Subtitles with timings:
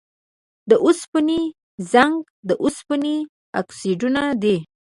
[0.69, 1.41] د اوسپنې
[1.91, 2.15] زنګ
[2.47, 3.17] د اوسپنې
[3.61, 4.57] اکسایدونه دي.